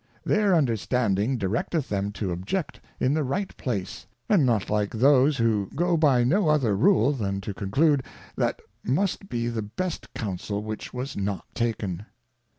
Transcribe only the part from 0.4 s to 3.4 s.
Understanding directeth them to object in the